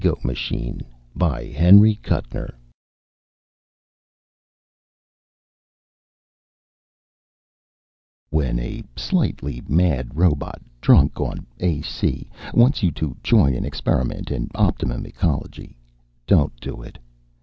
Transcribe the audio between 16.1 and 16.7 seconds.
don't